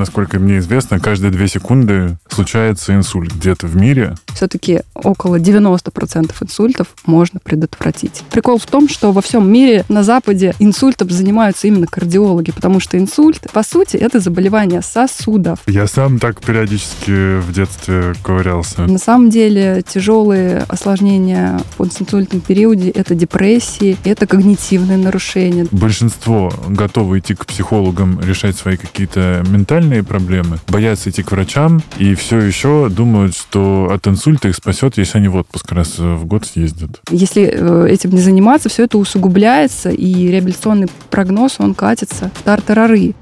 [0.00, 4.14] насколько мне известно, каждые две секунды случается инсульт где-то в мире.
[4.34, 8.22] Все-таки около 90% инсультов можно предотвратить.
[8.30, 12.98] Прикол в том, что во всем мире на Западе инсультом занимаются именно кардиологи, потому что
[12.98, 15.58] инсульт, по сути, это заболевание сосудов.
[15.66, 18.86] Я сам так периодически в детстве ковырялся.
[18.86, 25.66] На самом деле тяжелые осложнения в постинсультном периоде– это депрессии, это когнитивные нарушения.
[25.70, 32.14] Большинство готовы идти к психологам, решать свои какие-то ментальные проблемы, боятся идти к врачам и
[32.14, 36.46] все еще думают, что от инсульта их спасет, если они в отпуск раз в год
[36.46, 37.00] съездят.
[37.10, 43.14] Если э, этим не заниматься, все это усугубляется, и реабилитационный прогноз, он катится тартарары.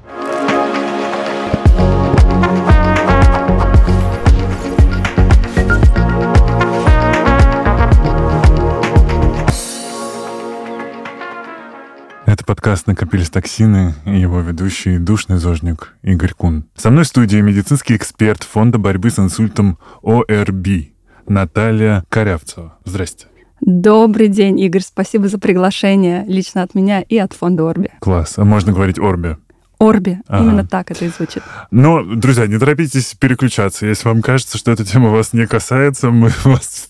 [12.39, 16.63] Это подкаст «Накопились токсины» и его ведущий душный зожник Игорь Кун.
[16.73, 20.87] Со мной в студии медицинский эксперт Фонда борьбы с инсультом ОРБ
[21.27, 22.77] Наталья Корявцева.
[22.85, 23.27] Здрасте.
[23.59, 24.83] Добрый день, Игорь.
[24.83, 27.89] Спасибо за приглашение лично от меня и от фонда Орби.
[27.99, 28.35] Класс.
[28.37, 29.35] А можно говорить Орби?
[29.79, 30.19] Орби.
[30.27, 30.43] Ага.
[30.43, 31.41] Именно так это и звучит.
[31.71, 33.85] Но, друзья, не торопитесь переключаться.
[33.85, 36.89] Если вам кажется, что эта тема вас не касается, мы вас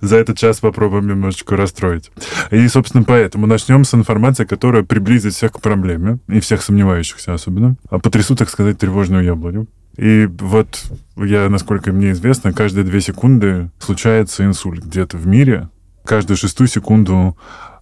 [0.00, 2.10] за этот час попробуем немножечко расстроить.
[2.50, 7.76] И, собственно, поэтому начнем с информации, которая приблизит всех к проблеме, и всех сомневающихся особенно.
[7.90, 9.68] А потрясу, так сказать, тревожную яблоню.
[9.96, 10.84] И вот
[11.16, 15.70] я, насколько мне известно, каждые две секунды случается инсульт где-то в мире.
[16.04, 17.36] Каждую шестую секунду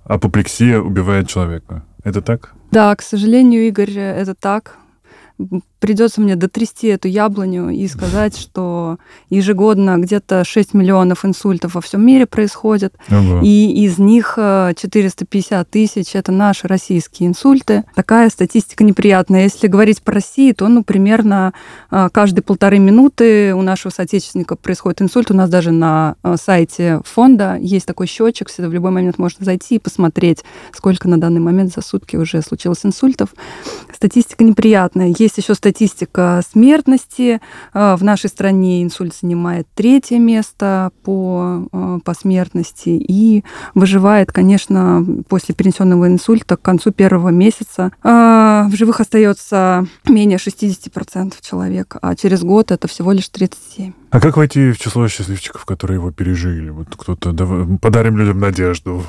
[0.04, 1.82] апоплексия убивает человека.
[2.04, 2.52] Это так?
[2.74, 4.78] Да, к сожалению, Игорь, это так
[5.84, 8.96] придется мне дотрясти эту яблоню и сказать, что
[9.28, 13.42] ежегодно где-то 6 миллионов инсультов во всем мире происходит, ага.
[13.42, 17.84] и из них 450 э, тысяч это наши российские инсульты.
[17.94, 19.42] Такая статистика неприятная.
[19.42, 21.52] Если говорить про Россию, то, ну, примерно
[21.90, 25.30] э, каждые полторы минуты у нашего соотечественника происходит инсульт.
[25.30, 29.44] У нас даже на э, сайте фонда есть такой счетчик, всегда в любой момент можно
[29.44, 33.34] зайти и посмотреть, сколько на данный момент за сутки уже случилось инсультов.
[33.94, 35.12] Статистика неприятная.
[35.18, 37.40] Есть еще статистика смертности.
[37.72, 45.04] Э, в нашей стране инсульт занимает третье место по, э, по смертности и выживает, конечно,
[45.28, 47.92] после перенесенного инсульта к концу первого месяца.
[48.02, 53.94] Э, в живых остается менее 60% человек, а через год это всего лишь 37%.
[54.10, 56.70] А как войти в число счастливчиков, которые его пережили?
[56.70, 57.32] Вот кто-то
[57.80, 59.02] подарим людям надежду.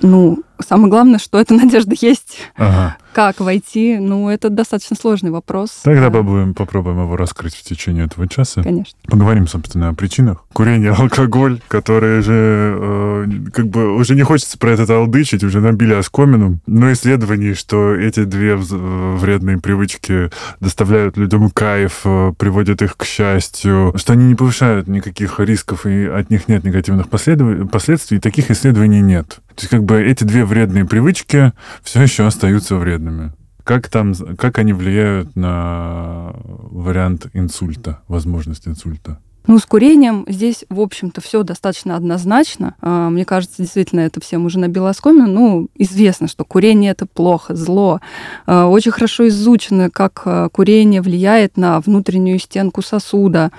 [0.00, 2.38] Ну, самое главное, что эта надежда есть.
[2.56, 2.96] Ага.
[3.12, 3.98] Как войти?
[3.98, 5.80] Ну, это достаточно сложный вопрос.
[5.82, 8.62] Тогда попробуем, попробуем его раскрыть в течение этого часа.
[8.62, 8.98] Конечно.
[9.06, 10.44] Поговорим, собственно, о причинах.
[10.52, 15.92] Курение, алкоголь, которые же э, как бы уже не хочется про это алдычить, уже набили
[15.92, 16.58] оскомину.
[16.66, 20.30] Но исследований, что эти две вредные привычки
[20.60, 26.06] доставляют людям кайф, э, приводят их к счастью, что они не повышают никаких рисков и
[26.06, 29.40] от них нет негативных последствий, таких исследований нет.
[29.54, 31.52] То есть как бы эти две вредные привычки
[31.82, 33.32] все еще остаются вредными.
[33.64, 39.18] Как там, как они влияют на вариант инсульта, возможность инсульта?
[39.46, 42.74] Ну, с курением здесь, в общем-то, все достаточно однозначно.
[42.82, 45.26] А, мне кажется, действительно, это всем уже набило оскомину.
[45.26, 48.00] Ну, известно, что курение– это плохо, зло.
[48.46, 53.52] А, очень хорошо изучено, как а, курение влияет на внутреннюю стенку сосуда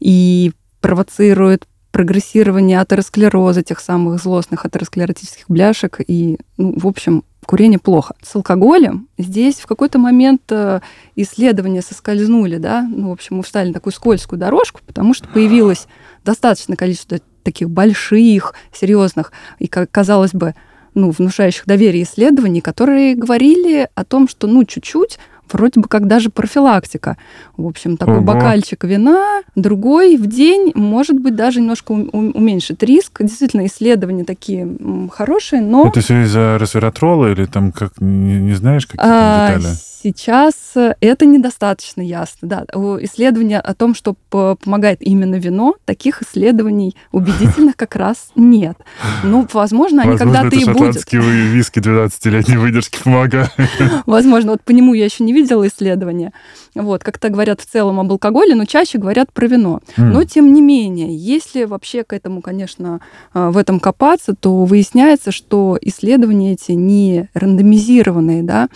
[0.00, 6.00] и провоцирует прогрессирование атеросклероза, тех самых злостных атеросклеротических бляшек.
[6.06, 8.14] И, ну, в общем, курение плохо.
[8.22, 10.80] С алкоголем здесь в какой-то момент э,
[11.16, 15.86] исследования соскользнули, да, ну, в общем, мы встали на такую скользкую дорожку, потому что появилось
[16.24, 20.54] достаточное количество таких больших, серьезных и, казалось бы,
[20.94, 25.18] ну, внушающих доверие исследований, которые говорили о том, что, ну, чуть-чуть
[25.52, 27.16] вроде бы как даже профилактика.
[27.56, 28.24] В общем, такой Ого.
[28.24, 33.22] бокальчик вина, другой в день, может быть, даже немножко уменьшит риск.
[33.22, 34.68] Действительно, исследования такие
[35.12, 35.86] хорошие, но...
[35.88, 39.74] Это все из-за resveratroла или там, как, не, не знаешь, какие там а, детали?
[40.02, 42.48] Сейчас э, это недостаточно ясно.
[42.48, 42.64] Да.
[43.02, 48.76] Исследования о том, что помогает именно вино, таких исследований убедительных как раз нет.
[49.22, 50.64] Ну, возможно, они когда-то и будут.
[50.64, 53.50] шотландские виски 12-летней выдержки помогают.
[54.06, 56.32] Возможно, вот по нему я еще не видела исследования.
[56.74, 59.80] Вот, как-то говорят в целом об алкоголе, но чаще говорят про вино.
[59.96, 63.00] Но, тем не менее, если вообще к этому, конечно,
[63.34, 68.68] э, в этом копаться, то выясняется, что исследования эти не рандомизированные, да,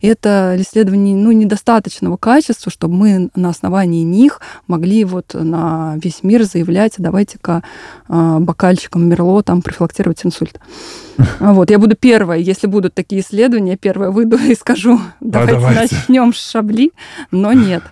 [0.00, 6.44] это исследований ну, недостаточного качества, чтобы мы на основании них могли вот на весь мир
[6.44, 7.62] заявлять, давайте-ка
[8.08, 10.58] а, бокальчиком Мерло там профилактировать инсульт.
[11.38, 15.94] Вот, я буду первая, если будут такие исследования, первая выйду и скажу, давайте, а давайте.
[15.94, 16.92] начнем с шабли,
[17.30, 17.82] но нет.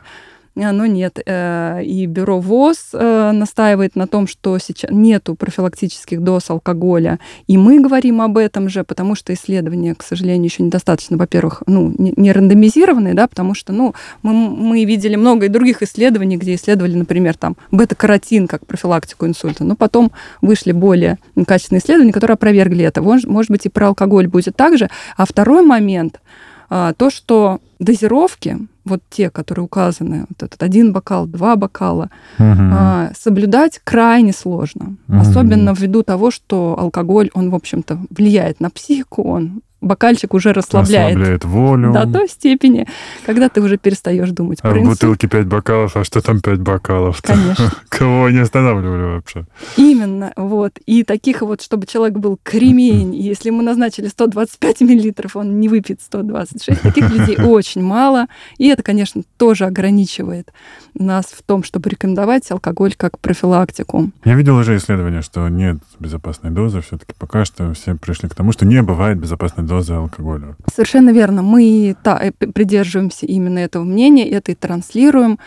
[0.56, 1.18] А, но нет.
[1.24, 7.20] Э, и бюро ВОЗ э, настаивает на том, что сейчас нету профилактических доз алкоголя.
[7.46, 11.94] И мы говорим об этом же, потому что исследования, к сожалению, еще недостаточно, во-первых, ну,
[11.96, 16.94] не рандомизированные, да, потому что, ну, мы, мы видели много и других исследований, где исследовали,
[16.94, 20.10] например, там, бета-каротин как профилактику инсульта, но потом
[20.42, 23.02] вышли более качественные исследования, которые опровергли это.
[23.02, 24.90] Может быть, и про алкоголь будет так же.
[25.16, 26.20] А второй момент,
[26.68, 28.58] то, что дозировки,
[28.90, 33.14] вот те, которые указаны, вот этот один бокал, два бокала, угу.
[33.18, 34.96] соблюдать крайне сложно.
[35.08, 35.18] Угу.
[35.18, 41.16] Особенно ввиду того, что алкоголь, он, в общем-то, влияет на психику, он бокальчик уже расслабляет.
[41.16, 41.92] Расслабляет волю.
[41.92, 42.86] До той степени,
[43.26, 47.22] когда ты уже перестаешь думать а в бутылке 5 бокалов, а что там 5 бокалов?
[47.22, 47.72] Конечно.
[47.88, 49.46] Кого не останавливали вообще?
[49.76, 50.78] Именно, вот.
[50.86, 56.00] И таких вот, чтобы человек был кремень, если ему назначили 125 миллилитров, он не выпьет
[56.02, 56.82] 126.
[56.82, 58.26] Таких людей очень мало.
[58.58, 60.52] И это, конечно, тоже ограничивает
[60.94, 64.10] нас в том, чтобы рекомендовать алкоголь как профилактику.
[64.24, 66.80] Я видел уже исследование, что нет безопасной дозы.
[66.80, 70.56] Все-таки пока что все пришли к тому, что не бывает безопасной дозы алкоголя.
[70.72, 71.42] Совершенно верно.
[71.42, 75.38] Мы та, придерживаемся именно этого мнения, это и транслируем.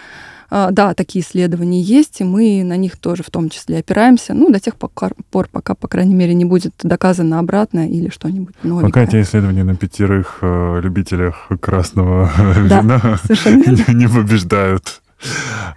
[0.56, 4.52] А, да, такие исследования есть, и мы на них тоже в том числе опираемся, ну,
[4.52, 8.92] до тех пор, пока, по крайней мере, не будет доказано обратное или что-нибудь новенькое.
[8.94, 13.20] Пока эти исследования на пятерых э, любителях красного да, вина
[13.94, 15.02] не побеждают.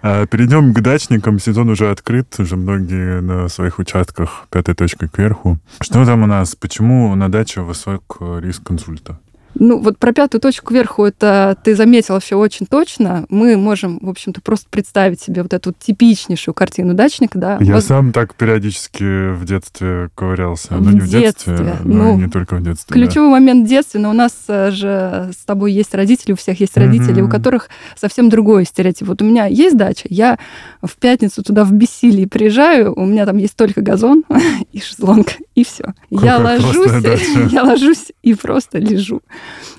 [0.01, 1.39] А, перейдем к дачникам.
[1.39, 5.57] Сезон уже открыт, уже многие на своих участках пятой точкой кверху.
[5.81, 6.55] Что там у нас?
[6.55, 9.19] Почему на даче высок риск консульта?
[9.59, 13.25] Ну, вот про пятую точку кверху это ты заметила все очень точно.
[13.29, 17.57] Мы можем, в общем-то, просто представить себе вот эту типичнейшую картину дачника, да.
[17.61, 17.83] Я вот...
[17.83, 20.75] сам так периодически в детстве ковырялся.
[20.75, 22.93] В ну, не в детстве, детстве но ну, не только в детстве.
[22.93, 23.31] Ключевой да.
[23.31, 26.77] момент в детстве, но у нас э, же с тобой есть родители, у всех есть
[26.77, 27.27] родители, mm-hmm.
[27.27, 29.07] у которых совсем другой стереотип.
[29.07, 30.37] Вот у меня есть дача, я
[30.81, 34.23] в пятницу туда в бессилии приезжаю, у меня там есть только газон
[34.71, 35.93] и шезлонг, и все.
[36.09, 36.91] Я ложусь,
[37.51, 39.21] я ложусь и просто лежу.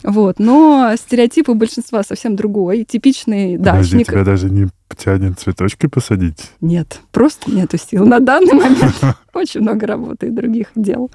[0.03, 0.39] Вот.
[0.39, 2.85] Но стереотип у большинства совсем другой.
[2.85, 4.07] Типичный Подожди, дачник.
[4.09, 6.51] тебя даже не тянет цветочки посадить?
[6.61, 8.07] Нет, просто нету сил.
[8.07, 8.95] На данный момент
[9.35, 11.11] очень много работы и других дел.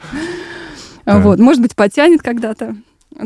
[1.05, 1.39] Вот.
[1.39, 2.75] Может быть, потянет когда-то.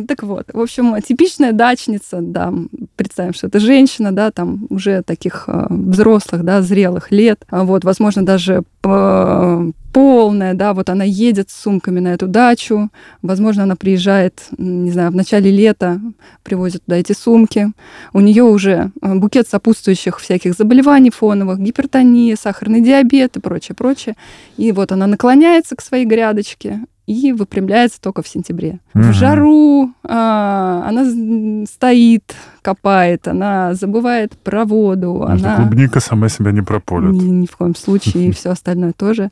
[0.07, 2.53] Так вот, в общем, типичная дачница, да,
[2.95, 7.85] представим, что это женщина, да, там уже таких э, взрослых, да, зрелых лет, а вот,
[7.85, 12.89] возможно, даже э, полная, да, вот она едет с сумками на эту дачу,
[13.21, 16.01] возможно, она приезжает, не знаю, в начале лета,
[16.43, 17.71] привозит туда эти сумки,
[18.13, 24.15] у нее уже э, букет сопутствующих всяких заболеваний фоновых, гипертония, сахарный диабет и прочее, прочее,
[24.57, 28.79] и вот она наклоняется к своей грядочке, и выпрямляется только в сентябре.
[28.93, 29.03] Угу.
[29.03, 32.35] В жару а, она стоит,
[32.67, 35.13] копает, она забывает про воду.
[35.13, 35.55] Ну, она...
[35.55, 37.13] Клубника сама себя не прополит.
[37.13, 39.29] Ни, ни в коем случае, и все остальное тоже.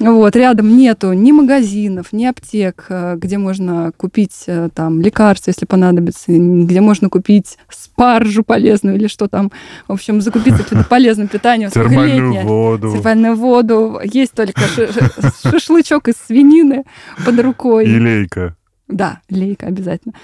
[0.00, 5.66] Вот, рядом нету ни магазинов, ни аптек, э, где можно купить э, там лекарства, если
[5.66, 9.52] понадобится, где можно купить спаржу полезную или что там.
[9.86, 11.70] В общем, закупиться полезным питанием.
[11.70, 12.92] Термальную воду.
[12.92, 14.00] Термальную воду.
[14.02, 14.62] Есть только
[15.44, 16.82] шашлычок из свинины
[17.24, 17.86] под рукой.
[17.86, 18.56] И лейка.
[18.88, 20.14] Да, лейка обязательно.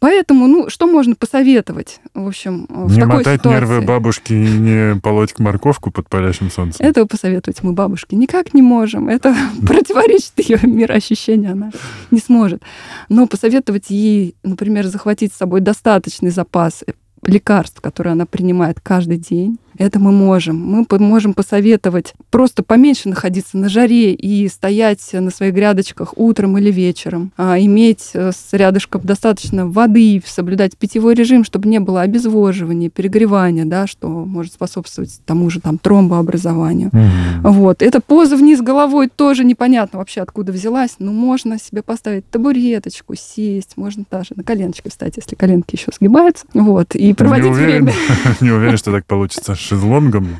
[0.00, 3.60] Поэтому, ну, что можно посоветовать, в общем, в не такой мотать ситуации?
[3.60, 6.84] нервы бабушки и не полоть морковку под палящим солнцем.
[6.84, 9.10] Этого посоветовать мы бабушке никак не можем.
[9.10, 11.70] Это противоречит ее мироощущению, она
[12.10, 12.62] не сможет.
[13.10, 16.82] Но посоветовать ей, например, захватить с собой достаточный запас
[17.22, 20.56] лекарств, которые она принимает каждый день, это мы можем.
[20.56, 26.70] Мы можем посоветовать просто поменьше находиться на жаре и стоять на своих грядочках утром или
[26.70, 32.90] вечером, а иметь э, с рядышком достаточно воды, соблюдать питьевой режим, чтобы не было обезвоживания,
[32.90, 36.90] перегревания, да, что может способствовать тому же там тромбообразованию.
[36.90, 37.40] Mm-hmm.
[37.42, 37.82] Вот.
[37.82, 43.76] Эта поза вниз головой тоже непонятно вообще откуда взялась, но можно себе поставить табуреточку, сесть,
[43.76, 47.94] можно даже на коленочке встать, если коленки еще сгибаются, вот, и проводить не уверен, время.
[48.40, 50.36] Не уверен, что так получится шезлонгом?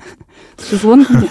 [0.68, 1.30] Шезлонгом нет.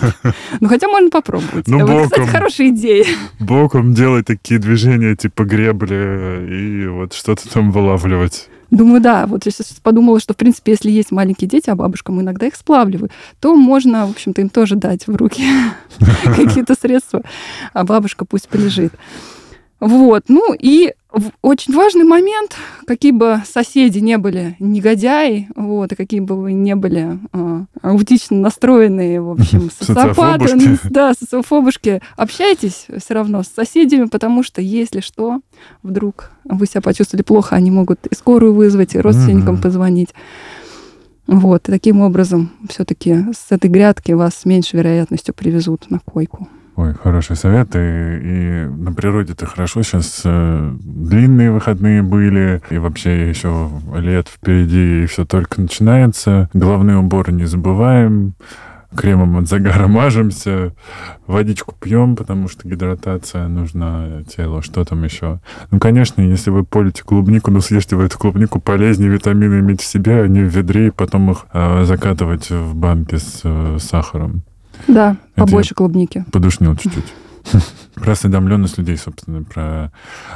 [0.60, 1.68] Ну, хотя можно попробовать.
[1.68, 3.06] Ну, боком, вот, кстати, хорошая идея.
[3.40, 8.50] Боком делать такие движения типа гребли и вот что-то там вылавливать.
[8.72, 9.26] Думаю, да.
[9.26, 12.56] Вот я сейчас подумала, что, в принципе, если есть маленькие дети, а бабушкам иногда их
[12.56, 15.44] сплавливают, то можно, в общем-то, им тоже дать в руки
[16.24, 17.24] какие-то средства,
[17.74, 18.94] а бабушка пусть полежит.
[19.80, 20.26] Вот.
[20.28, 20.94] Ну и
[21.42, 26.76] очень важный момент, какие бы соседи не были негодяи, вот, и какие бы вы не
[26.76, 34.44] были э, аутично настроенные, в общем, социопаты, да, социофобушки, общайтесь все равно с соседями, потому
[34.44, 35.42] что если что,
[35.82, 39.62] вдруг вы себя почувствовали плохо, они могут и скорую вызвать, и родственникам mm-hmm.
[39.62, 40.10] позвонить.
[41.26, 46.48] Вот, и таким образом все-таки с этой грядки вас с меньшей вероятностью привезут на койку.
[46.80, 47.76] Ой, хороший совет.
[47.76, 49.84] И, и на природе-то хорошо.
[49.84, 56.50] Сейчас э, длинные выходные были, и вообще еще лет впереди, и все только начинается.
[56.54, 58.34] Головные уборы не забываем
[58.96, 60.74] кремом от загара мажемся,
[61.28, 65.42] водичку пьем, потому что гидратация нужна телу, что там еще.
[65.72, 69.86] Ну, конечно, если вы полите клубнику, ну, съешьте вы эту клубнику, полезнее витамины иметь в
[69.86, 74.44] себе, а не в ведре, и потом их э, закатывать в банки с э, сахаром.
[74.88, 76.26] Да, побольше клубники.
[76.32, 77.14] Подушнил чуть-чуть.
[77.96, 79.92] Про осведомленность людей, собственно, про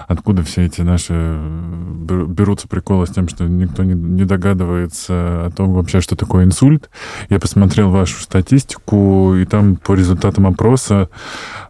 [0.08, 5.74] откуда все эти наши э, берутся приколы с тем, что никто не, догадывается о том
[5.74, 6.90] вообще, что такое инсульт.
[7.30, 11.10] Я посмотрел вашу статистику, и там по результатам опроса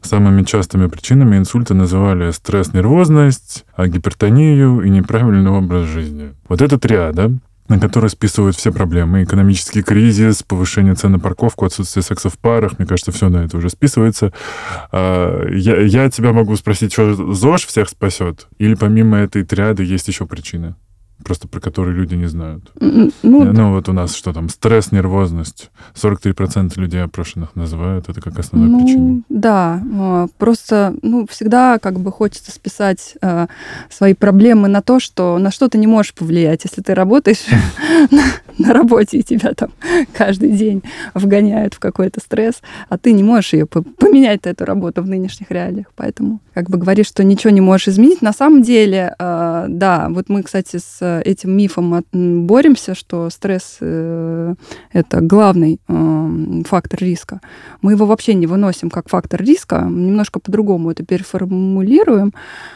[0.01, 6.34] самыми частыми причинами инсульта называли стресс, нервозность, гипертонию и неправильный образ жизни.
[6.48, 7.32] Вот это триада
[7.74, 9.24] на который списывают все проблемы.
[9.24, 12.77] Экономический кризис, повышение цен на парковку, отсутствие секса в парах.
[12.77, 14.32] Мне кажется, все на это уже списывается.
[14.92, 18.48] А, я, я тебя могу спросить, что ЗОЖ всех спасет?
[18.60, 20.75] Или помимо этой триады есть еще причины?
[21.24, 22.72] Просто про которые люди не знают.
[22.80, 25.72] Ну, ну вот у нас что там, стресс, нервозность.
[25.96, 29.24] 43% людей опрошенных называют это как основную ну, причину.
[29.30, 33.48] Да, а, просто ну, всегда как бы хочется списать э,
[33.89, 36.63] свои проблемы на то, что на что ты не можешь повлиять.
[36.65, 37.44] Если ты работаешь
[38.58, 39.70] на работе, и тебя там
[40.14, 40.84] каждый день
[41.14, 45.88] вгоняют в какой-то стресс, а ты не можешь ее поменять, эту работу в нынешних реалиях.
[45.96, 48.22] Поэтому как бы говоришь, что ничего не можешь изменить.
[48.22, 54.56] На самом деле, э, да, вот мы, кстати, с этим мифом боремся, что стресс э,
[54.92, 57.42] это главный э, фактор риска.
[57.82, 62.34] Мы его вообще не выносим как фактор риска, немножко по-другому это переформулируем.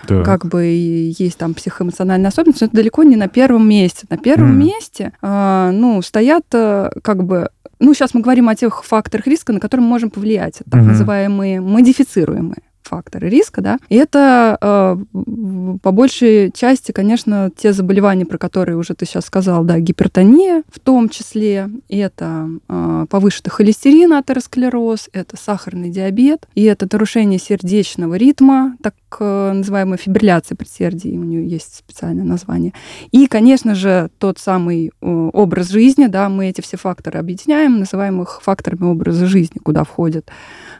[0.08, 0.24] Да.
[0.24, 4.08] Как бы есть там психоэмоциональная особенность, но это далеко не на первом месте.
[4.10, 4.64] На первом mm.
[4.64, 9.60] месте, э, ну, стоят как бы ну, сейчас мы говорим о тех факторах риска, на
[9.60, 10.86] которые мы можем повлиять, так mm-hmm.
[10.86, 13.78] называемые модифицируемые факторы риска, да.
[13.90, 19.64] И это э, по большей части, конечно, те заболевания, про которые уже ты сейчас сказал,
[19.64, 26.88] да, гипертония в том числе, это э, повышенный холестерин, атеросклероз, это сахарный диабет, и это
[26.90, 32.74] нарушение сердечного ритма, так э, называемая фибрилляция предсердий, у нее есть специальное название.
[33.12, 38.22] И, конечно же, тот самый э, образ жизни, да, мы эти все факторы объединяем, называем
[38.22, 40.30] их факторами образа жизни, куда входят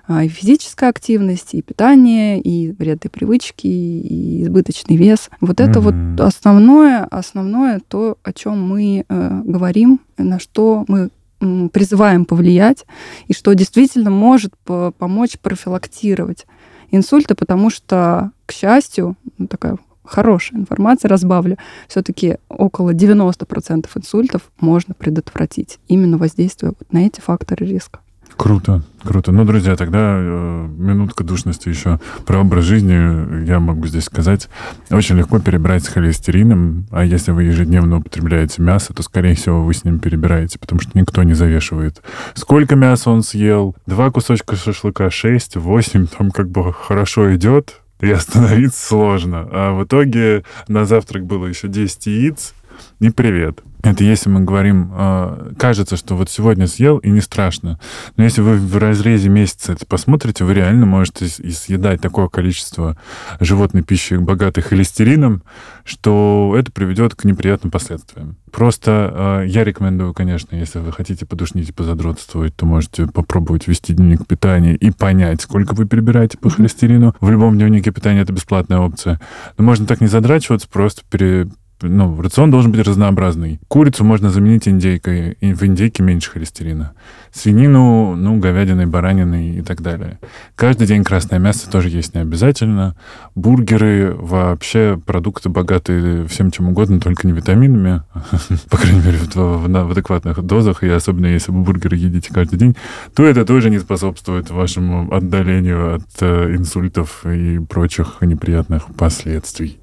[0.07, 5.29] а, и физическая активность, и питание, и вредные привычки, и избыточный вес.
[5.41, 6.15] Вот это mm-hmm.
[6.17, 12.86] вот основное, основное то, о чем мы э, говорим, на что мы призываем повлиять,
[13.27, 16.46] и что действительно может помочь профилактировать
[16.91, 24.94] инсульты, потому что, к счастью, ну, такая хорошая информация, разбавлю, все-таки около 90% инсультов можно
[24.94, 28.00] предотвратить, именно воздействуя на эти факторы риска.
[28.38, 29.32] Круто, круто.
[29.32, 33.46] Ну, друзья, тогда э, минутка душности еще про образ жизни.
[33.46, 34.48] Я могу здесь сказать.
[34.91, 39.74] Очень легко перебирать с холестерином, а если вы ежедневно употребляете мясо, то, скорее всего, вы
[39.74, 42.03] с ним перебираете, потому что никто не завешивает.
[42.36, 43.75] Сколько мяса он съел?
[43.88, 49.48] Два кусочка шашлыка, шесть, восемь, там как бы хорошо идет, и остановиться сложно.
[49.51, 52.53] А в итоге на завтрак было еще 10 яиц,
[53.00, 53.62] и привет.
[53.84, 57.79] Это если мы говорим, э, кажется, что вот сегодня съел и не страшно.
[58.15, 62.98] Но если вы в разрезе месяца это посмотрите, вы реально можете и съедать такое количество
[63.39, 65.43] животной пищи, богатой холестерином,
[65.86, 68.38] что это приведет к неприятным последствиям.
[68.51, 73.93] Просто э, я рекомендую, конечно, если вы хотите подушнить и позадротствовать, то можете попробовать вести
[73.93, 77.15] дневник питания и понять, сколько вы перебираете по холестерину.
[77.22, 79.22] В любом дневнике питания это бесплатная опция.
[79.57, 81.48] Но можно так не задрачиваться, просто пере
[81.81, 83.60] ну, рацион должен быть разнообразный.
[83.67, 86.93] Курицу можно заменить индейкой, и в индейке меньше холестерина.
[87.31, 90.19] Свинину, ну, говядиной, бараниной и так далее.
[90.55, 92.96] Каждый день красное мясо тоже есть не обязательно.
[93.36, 98.01] Бургеры, вообще продукты богатые всем чем угодно, только не витаминами,
[98.69, 102.75] по крайней мере, в адекватных дозах, и особенно если вы бургеры едите каждый день,
[103.13, 109.79] то это тоже не способствует вашему отдалению от э, инсультов и прочих неприятных последствий.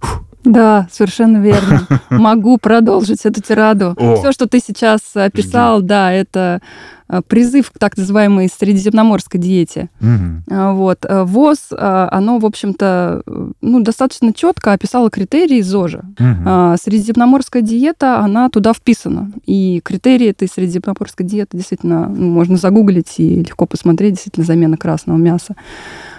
[0.00, 0.27] Фух.
[0.44, 1.86] Да, совершенно верно.
[2.10, 3.96] Могу продолжить эту тираду.
[4.18, 6.60] Все, что ты сейчас описал, да, это
[7.10, 9.88] Э, призыв к так называемой средиземноморской диете.
[10.00, 10.54] Угу.
[10.74, 11.04] Вот.
[11.04, 13.22] Э, ВОЗ, оно, в общем-то,
[13.62, 16.04] ну, достаточно четко описало критерии ЗОЖа.
[16.18, 16.76] Угу.
[16.82, 19.32] Средиземноморская диета, она туда вписана.
[19.46, 25.16] И критерии этой средиземноморской диеты действительно ну, можно загуглить и легко посмотреть, действительно, замена красного
[25.16, 25.54] мяса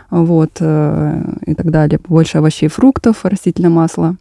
[0.09, 1.99] вот, и так далее.
[2.07, 4.15] Больше овощей фруктов, растительное масло.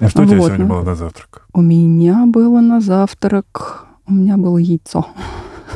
[0.00, 0.26] А что вот.
[0.26, 1.46] у тебя сегодня было на завтрак?
[1.52, 5.06] У меня было на завтрак, у меня было яйцо.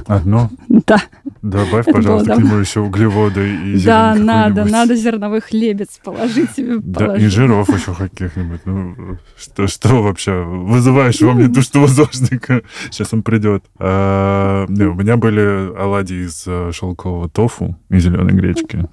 [0.06, 0.50] Одно?
[0.86, 1.02] Да.
[1.42, 6.78] Добавь, пожалуйста, к нему еще углеводы и Да, надо, надо зерновой хлебец положить себе.
[6.78, 7.26] Да, положить.
[7.26, 8.60] и жиров еще каких-нибудь.
[8.64, 10.42] Ну, что, что вообще?
[10.42, 12.62] Вызываешь во мне ну, душу возожника.
[12.90, 13.64] Сейчас он придет.
[13.78, 18.88] А, не, у меня были оладьи из э, шелкового тофу и зеленой гречки.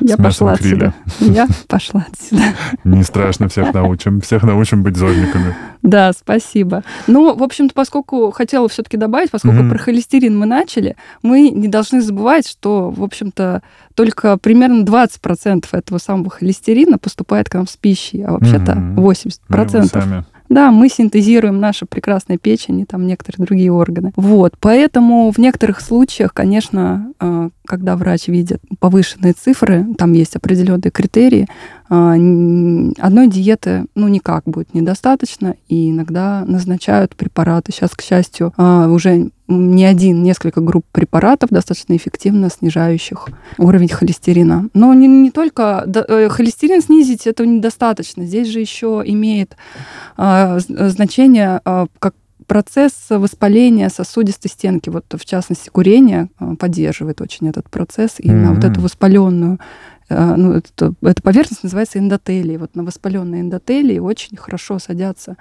[0.00, 0.94] Я пошла отсюда.
[1.20, 2.42] Я пошла отсюда.
[2.84, 4.20] Не страшно, всех научим.
[4.20, 5.54] Всех научим быть зольниками.
[5.82, 6.82] Да, спасибо.
[7.06, 9.70] Ну, в общем-то, поскольку хотела все-таки добавить, поскольку mm-hmm.
[9.70, 13.62] про холестерин мы начали, мы не должны забывать, что, в общем-то,
[13.94, 18.96] только примерно 20% этого самого холестерина поступает к нам с пищей, а вообще-то mm-hmm.
[18.96, 19.80] 80%.
[19.80, 24.12] Мы сами да, мы синтезируем нашу прекрасную печень и там некоторые другие органы.
[24.16, 30.90] Вот, поэтому в некоторых случаях, конечно, э, когда врач видит повышенные цифры, там есть определенные
[30.90, 31.48] критерии,
[31.88, 37.72] одной диеты, ну, никак будет недостаточно, и иногда назначают препараты.
[37.72, 44.68] Сейчас, к счастью, э, уже не один, несколько групп препаратов достаточно эффективно снижающих уровень холестерина.
[44.72, 48.24] Но не, не только э, холестерин снизить это недостаточно.
[48.24, 49.54] Здесь же еще имеет
[50.16, 51.60] э, значение
[51.98, 52.14] как
[52.46, 58.54] процесс воспаления сосудистой стенки, вот в частности курение поддерживает очень этот процесс, именно mm-hmm.
[58.54, 59.58] вот эту воспаленную
[60.08, 62.58] ну, это, эта поверхность называется эндотелией.
[62.58, 65.36] Вот на воспаленной эндотелии очень хорошо садятся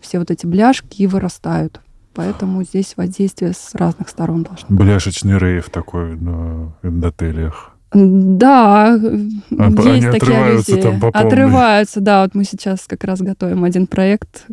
[0.00, 1.80] все вот эти бляшки и вырастают.
[2.14, 4.78] Поэтому здесь воздействие с разных сторон должно быть.
[4.78, 7.72] Бляшечный рейв такой на эндотелиях.
[7.92, 11.28] Да, а, есть они такие отрываются там по полной.
[11.28, 12.22] Отрываются, да.
[12.22, 14.46] Вот мы сейчас как раз готовим один проект,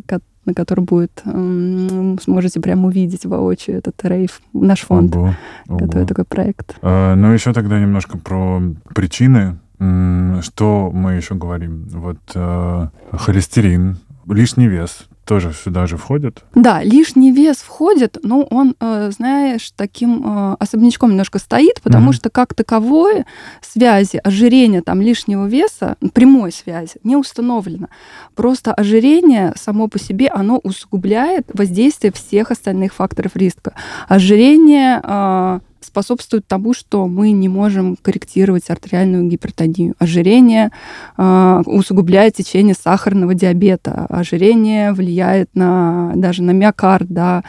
[0.44, 4.40] на который будет, сможете прямо увидеть воочию этот рейв.
[4.52, 5.34] Наш фонд ого,
[5.68, 6.76] готовит такой проект.
[6.82, 8.60] А, ну, еще тогда немножко про
[8.94, 9.58] причины.
[9.78, 11.88] Что мы еще говорим?
[11.90, 13.96] Вот э, холестерин,
[14.28, 16.44] лишний вес тоже сюда же входит?
[16.54, 22.14] Да, лишний вес входит, но он, э, знаешь, таким э, особнячком немножко стоит, потому mm-hmm.
[22.14, 23.26] что как таковое
[23.60, 27.88] связи ожирения там лишнего веса, прямой связи, не установлено.
[28.34, 33.74] Просто ожирение само по себе, оно усугубляет воздействие всех остальных факторов риска.
[34.08, 39.94] Ожирение э, способствует тому, что мы не можем корректировать артериальную гипертонию.
[39.98, 40.70] Ожирение
[41.16, 44.06] э, усугубляет течение сахарного диабета.
[44.08, 47.42] Ожирение влияет на, даже на миокард, да,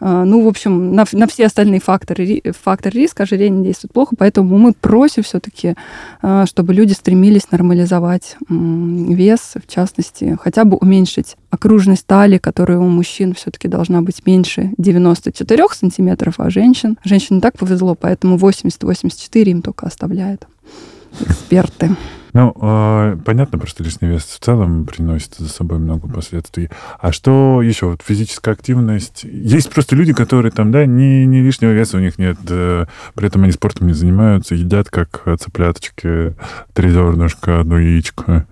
[0.00, 4.72] ну, в общем, на, на все остальные факторы, фактор риска ожирение действует плохо, поэтому мы
[4.72, 5.74] просим все-таки,
[6.22, 12.88] а, чтобы люди стремились нормализовать вес, в частности, хотя бы уменьшить окружность талии, которая у
[12.88, 19.42] мужчин все-таки должна быть меньше 94 сантиметров, а женщин, женщин не так повезло, поэтому 80-84
[19.44, 20.46] им только оставляют
[21.20, 21.96] эксперты.
[22.32, 26.70] Ну, э, понятно, просто лишний вес в целом приносит за собой много последствий.
[27.00, 27.86] А что еще?
[27.86, 29.24] Вот физическая активность.
[29.24, 33.26] Есть просто люди, которые там, да, ни, ни лишнего веса у них нет, э, при
[33.26, 36.34] этом они спортом не занимаются, едят как цыпляточки,
[36.74, 38.46] три зернышка, одно яичко.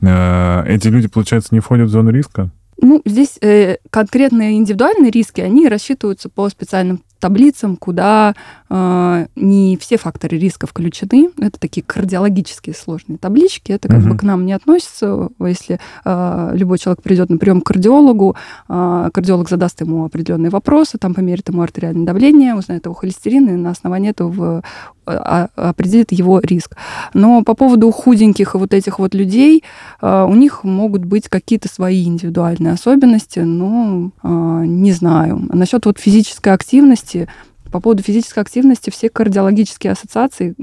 [0.00, 2.50] Э, эти люди, получается, не входят в зону риска?
[2.80, 8.34] Ну, здесь э, конкретные индивидуальные риски, они рассчитываются по специальным таблицам, куда
[8.68, 11.30] э, не все факторы риска включены.
[11.38, 13.72] Это такие кардиологические сложные таблички.
[13.72, 14.10] Это как угу.
[14.10, 15.28] бы к нам не относится.
[15.40, 18.36] Если э, любой человек придет на прием к кардиологу,
[18.68, 23.52] э, кардиолог задаст ему определенные вопросы, там померит ему артериальное давление, узнает его холестерин, и
[23.52, 24.62] на основании этого
[25.08, 26.76] определит его риск.
[27.14, 29.64] Но по поводу худеньких вот этих вот людей,
[30.00, 35.46] э, у них могут быть какие-то свои индивидуальные особенности, но не знаю.
[35.52, 37.28] Насчет вот физической активности,
[37.70, 40.54] по поводу физической активности все кардиологические ассоциации,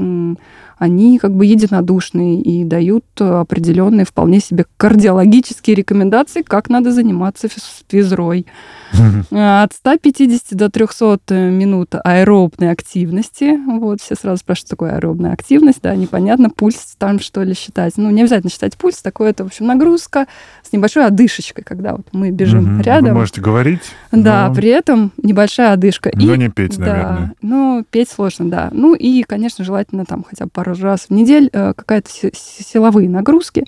[0.78, 7.48] они как бы единодушные и дают определенные вполне себе кардиологические рекомендации, как надо заниматься
[7.88, 8.46] физрой.
[9.32, 13.58] От 150 до 300 минут аэробной активности.
[13.68, 17.94] Вот, все сразу спрашивают, что такое аэробная активность, да, непонятно, пульс там что ли считать.
[17.98, 20.28] Ну, не обязательно считать пульс, такое это, в общем, нагрузка
[20.64, 23.10] с небольшой одышечкой, когда вот мы бежим рядом.
[23.10, 23.82] Вы можете говорить.
[24.12, 24.56] Да, но...
[24.56, 26.12] при этом небольшая одышка.
[26.14, 27.34] Но и, не петь, да, наверное.
[27.42, 28.70] Ну, петь сложно, да.
[28.72, 33.66] Ну, и, конечно, желательно там хотя бы пару раз в неделю э, какая-то силовые нагрузки.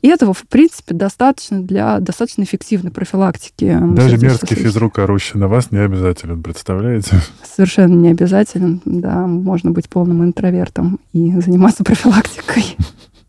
[0.00, 3.76] И этого, в принципе, достаточно для достаточно эффективной профилактики.
[3.94, 7.16] Даже мерзкий физрук, орущий на вас, не обязателен, представляете?
[7.42, 9.26] Совершенно не обязателен, да.
[9.26, 12.76] Можно быть полным интровертом и заниматься профилактикой.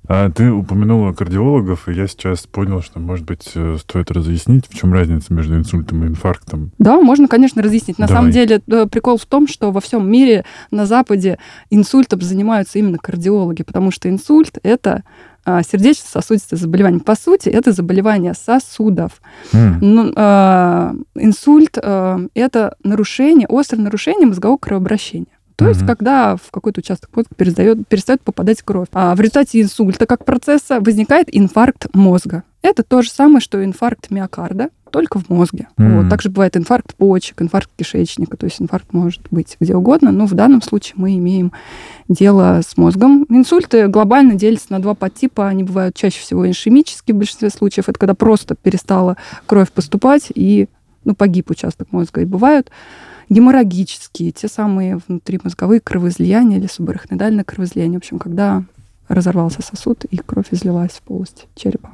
[0.10, 4.76] А ты упомянула кардиологов, и я сейчас понял, что, может быть, э, стоит разъяснить, в
[4.76, 6.72] чем разница между инсультом и инфарктом.
[6.80, 8.00] Да, можно, конечно, разъяснить.
[8.00, 8.22] На Давай.
[8.22, 11.38] самом деле э, прикол в том, что во всем мире на Западе
[11.70, 15.04] инсультом занимаются именно кардиологи, потому что инсульт— это
[15.46, 17.00] а, сердечно-сосудистое заболевание.
[17.00, 19.22] По сути, это заболевание сосудов.
[19.54, 19.78] Mm.
[19.82, 25.39] Ну, э, инсульт э, это нарушение, острое нарушение мозгового кровообращения.
[25.60, 28.88] То есть, когда в какой-то участок мозга перестает, перестает попадать кровь.
[28.94, 32.44] А в результате инсульта как процесса возникает инфаркт мозга.
[32.62, 35.68] Это то же самое, что инфаркт миокарда, только в мозге.
[35.78, 36.02] Mm-hmm.
[36.02, 36.10] Вот.
[36.10, 38.38] Также бывает инфаркт почек, инфаркт кишечника.
[38.38, 41.52] То есть инфаркт может быть где угодно, но в данном случае мы имеем
[42.08, 43.26] дело с мозгом.
[43.30, 45.48] Инсульты глобально делятся на два подтипа.
[45.48, 47.88] Они бывают чаще всего ишемические в большинстве случаев.
[47.88, 50.68] Это когда просто перестала кровь поступать и
[51.06, 52.22] ну, погиб участок мозга.
[52.22, 52.70] И бывают
[53.30, 58.00] геморрагические, те самые внутримозговые кровоизлияния или субарахноидальное кровоизлияние.
[58.00, 58.64] В общем, когда
[59.08, 61.92] разорвался сосуд и кровь излилась в полость черепа.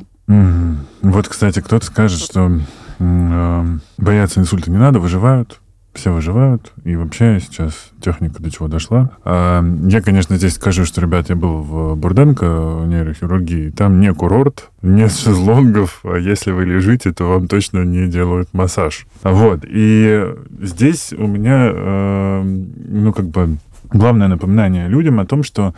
[1.02, 2.60] Вот, кстати, кто-то скажет, что
[3.00, 5.62] э, бояться инсульта не надо, выживают
[5.95, 6.73] все выживают.
[6.84, 9.12] И вообще сейчас техника до чего дошла.
[9.23, 13.71] А, я, конечно, здесь скажу, что, ребят, я был в Бурденко нейрохирургии.
[13.71, 16.01] Там не курорт, нет шезлонгов.
[16.03, 19.08] А если вы лежите, то вам точно не делают массаж.
[19.23, 19.62] Вот.
[19.63, 20.25] И
[20.62, 23.58] здесь у меня, э, ну, как бы,
[23.91, 25.73] главное напоминание людям о том, что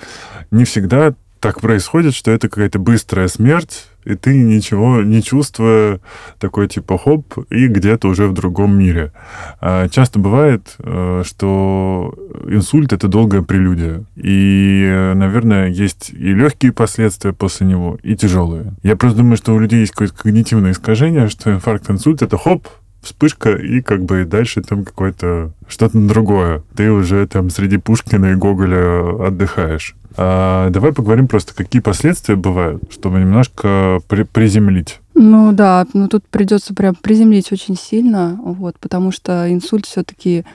[0.51, 6.00] не всегда так происходит, что это какая-то быстрая смерть, и ты ничего не чувствуя,
[6.39, 9.12] такой типа хоп, и где-то уже в другом мире.
[9.60, 12.13] А часто бывает, э, что
[12.47, 14.04] инсульт— это долгая прелюдия.
[14.15, 18.73] И, наверное, есть и легкие последствия после него, и тяжелые.
[18.84, 22.67] Я просто думаю, что у людей есть какое-то когнитивное искажение, что инфаркт, инсульт— это хоп,
[23.08, 26.63] вспышка, и как бы дальше там какое-то что-то другое.
[26.76, 29.96] Ты уже там среди Пушкина и Гоголя отдыхаешь.
[30.15, 35.00] А, давай поговорим просто, какие последствия бывают, чтобы немножко при приземлить.
[35.13, 40.46] Ну да, ну тут придется прям приземлить очень сильно, вот, потому что инсульт все-таки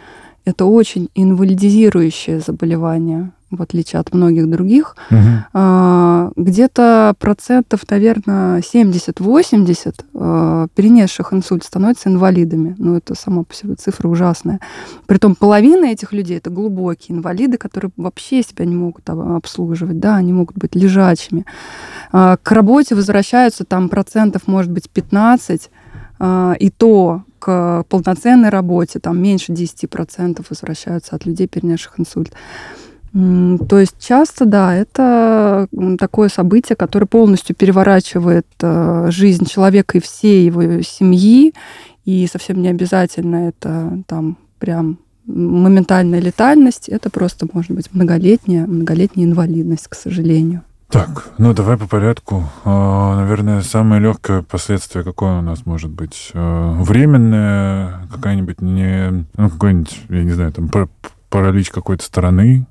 [0.44, 6.32] это очень инвалидизирующее заболевание в отличие от многих других, угу.
[6.36, 12.74] где-то процентов, наверное, 70-80 а, перенесших инсульт становятся инвалидами.
[12.78, 14.60] Ну, это сама по себе цифра ужасная.
[15.06, 20.32] Притом половина этих людей это глубокие инвалиды, которые вообще себя не могут обслуживать, да, они
[20.32, 21.44] могут быть лежачими.
[22.10, 25.70] А, к работе возвращаются там процентов, может быть, 15,
[26.60, 32.32] и то к полноценной работе там меньше 10% возвращаются от людей, перенесших инсульт.
[33.12, 40.46] То есть часто, да, это такое событие, которое полностью переворачивает э, жизнь человека и всей
[40.46, 41.52] его семьи,
[42.06, 49.26] и совсем не обязательно это там прям моментальная летальность, это просто может быть многолетняя, многолетняя
[49.26, 50.62] инвалидность, к сожалению.
[50.88, 52.44] Так, ну давай по порядку.
[52.64, 56.30] А, наверное, самое легкое последствие какое у нас может быть?
[56.34, 60.70] А, временное, какая-нибудь не, ну какой-нибудь, я не знаю, там
[61.30, 62.66] паралич какой-то стороны,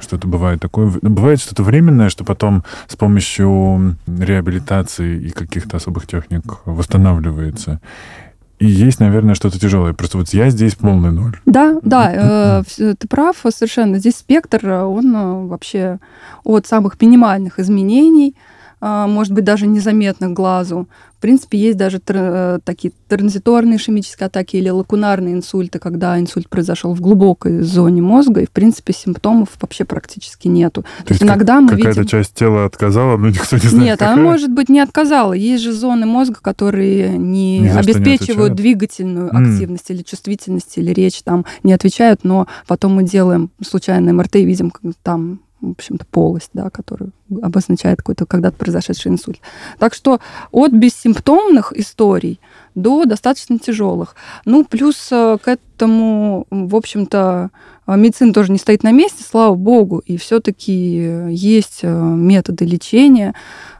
[0.00, 0.92] что-то бывает такое.
[1.02, 7.80] Бывает что-то временное, что потом с помощью реабилитации и каких-то особых техник восстанавливается.
[8.58, 9.92] И есть, наверное, что-то тяжелое.
[9.92, 11.36] Просто вот я здесь полный ноль.
[11.44, 13.98] Да, да, э, ты прав совершенно.
[13.98, 15.98] Здесь спектр, он э, вообще
[16.42, 18.34] от самых минимальных изменений,
[18.86, 24.56] может быть, даже незаметных глазу, в принципе, есть даже тр- э, такие транзиторные ишемические атаки
[24.56, 29.86] или лакунарные инсульты, когда инсульт произошел в глубокой зоне мозга, и, в принципе, симптомов вообще
[29.86, 30.82] практически нету.
[30.98, 32.06] То, То есть иногда мы какая-то видим...
[32.06, 34.14] часть тела отказала, но никто не знает, Нет, какая?
[34.14, 35.32] она, может быть, не отказала.
[35.32, 39.52] Есть же зоны мозга, которые не Ни обеспечивают не двигательную mm.
[39.52, 44.44] активность или чувствительность, или речь там не отвечают, но потом мы делаем случайное МРТ и
[44.44, 44.70] видим,
[45.02, 47.10] там в общем-то, полость, да, которая
[47.42, 49.40] обозначает какой-то когда-то произошедший инсульт.
[49.78, 50.20] Так что
[50.52, 52.40] от бессимптомных историй
[52.74, 54.14] до достаточно тяжелых.
[54.44, 57.50] Ну, плюс э, к этому, в общем-то,
[57.86, 63.34] медицина тоже не стоит на месте, слава богу, и все-таки есть э, методы лечения.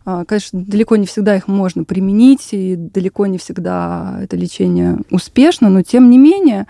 [0.04, 5.82] Конечно, далеко не всегда их можно применить, и далеко не всегда это лечение успешно, но
[5.82, 6.68] тем не менее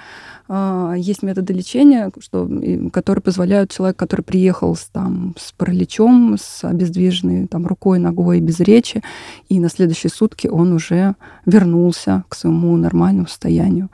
[0.97, 2.49] есть методы лечения, что,
[2.93, 8.61] которые позволяют человеку, который приехал с, там, с параличом, с обездвиженной там, рукой, ногой, без
[8.61, 9.03] речи,
[9.49, 13.91] и на следующие сутки он уже вернулся к своему нормальному состоянию.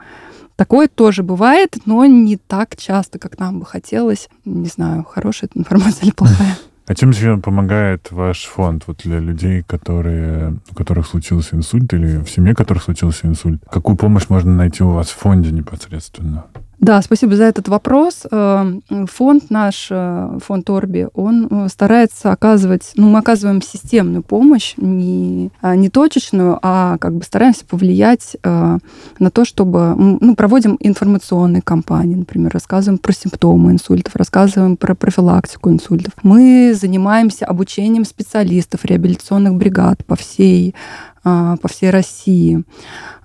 [0.55, 4.29] Такое тоже бывает, но не так часто, как нам бы хотелось.
[4.45, 6.57] Не знаю, хорошая эта информация или плохая.
[6.85, 12.17] А чем же помогает ваш фонд вот для людей, которые, у которых случился инсульт или
[12.17, 13.61] в семье которых случился инсульт?
[13.71, 16.45] Какую помощь можно найти у вас в фонде непосредственно?
[16.83, 18.23] Да, спасибо за этот вопрос.
[18.29, 24.73] Э, фонд наш, э, фонд Орби, он э, старается оказывать, ну, мы оказываем системную помощь,
[24.75, 31.61] не, а, не точечную, а как бы стараемся повлиять на то, чтобы, ну, проводим информационные
[31.61, 36.13] кампании, например, рассказываем про симптомы инсультов, рассказываем про профилактику инсультов.
[36.23, 40.75] Мы занимаемся обучением специалистов реабилитационных бригад по всей
[41.23, 42.65] по всей России.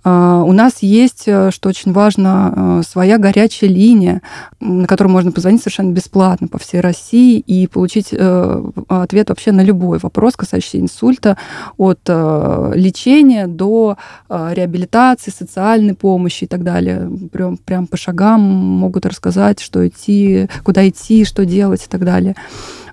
[0.05, 4.23] А, у нас есть, э, что очень важно, э, своя горячая линия,
[4.61, 9.63] на которую можно позвонить совершенно бесплатно по всей России и получить э, ответ вообще на
[9.63, 11.37] любой вопрос, касающийся инсульта,
[11.77, 13.97] от лечения до
[14.29, 17.11] реабилитации, социальной помощи и так далее.
[17.33, 22.35] Прям, прям по шагам могут рассказать, что идти, куда идти, что делать и так далее.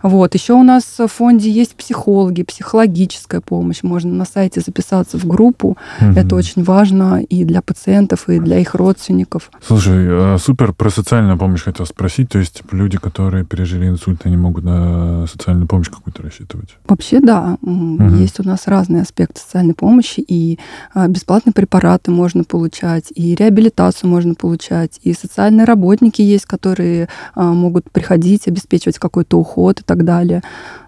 [0.05, 0.35] Вот.
[0.35, 3.81] Еще у нас в фонде есть психологи, психологическая помощь.
[3.81, 5.77] Можно на сайте записаться в группу.
[5.99, 6.11] Угу.
[6.15, 9.49] Это очень важно и для пациентов, и для их родственников.
[9.65, 10.73] Слушай, а, супер.
[10.73, 12.29] Про социальную помощь хотел спросить.
[12.29, 16.69] То есть люди, которые пережили инсульт, они могут на социальную помощь какую-то рассчитывать?
[16.87, 17.57] Вообще, да.
[17.63, 18.15] Угу.
[18.15, 20.19] Есть у нас разные аспекты социальной помощи.
[20.19, 20.59] И
[20.93, 27.53] а, бесплатные препараты можно получать, и реабилитацию можно получать, и социальные работники есть, которые а,
[27.53, 30.41] могут приходить, обеспечивать какой-то уход и так так далее.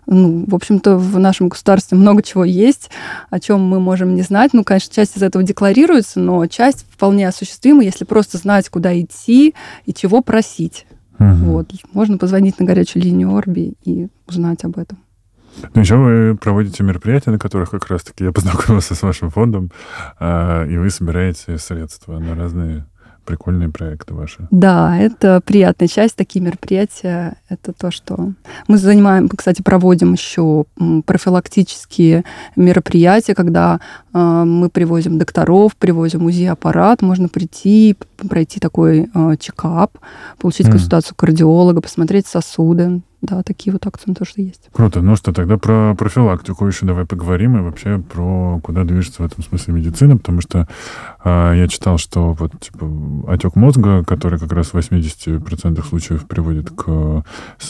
[0.05, 2.89] Ну, в общем-то, в нашем государстве много чего есть,
[3.29, 4.51] о чем мы можем не знать.
[4.53, 9.53] Ну, конечно, часть из этого декларируется, но часть вполне осуществима, если просто знать, куда идти
[9.85, 10.85] и чего просить.
[11.19, 11.27] Угу.
[11.27, 11.71] Вот.
[11.93, 14.99] Можно позвонить на горячую линию Орби и узнать об этом.
[15.73, 19.71] Ну, еще вы проводите мероприятия, на которых как раз-таки я познакомился с вашим фондом,
[20.19, 22.85] а, и вы собираете средства на разные
[23.27, 24.47] прикольные проекты ваши.
[24.51, 27.35] Да, это приятная часть, такие мероприятия.
[27.49, 28.31] Это то, что
[28.67, 30.65] мы занимаем, кстати, проводим еще
[31.05, 32.23] профилактические
[32.55, 33.81] мероприятия, когда
[34.13, 37.97] э, мы привозим докторов, привозим УЗИ-аппарат, можно прийти,
[38.29, 39.97] пройти такой э, чекап,
[40.39, 40.71] получить mm.
[40.71, 44.69] консультацию кардиолога, посмотреть сосуды, да, такие вот акции тоже есть.
[44.71, 45.01] Круто.
[45.01, 49.43] Ну что, тогда про профилактику еще давай поговорим и вообще про куда движется в этом
[49.43, 50.67] смысле медицина, потому что
[51.23, 52.87] э, я читал, что вот типа
[53.27, 56.85] отек мозга, который как раз в 80% случаев приводит к,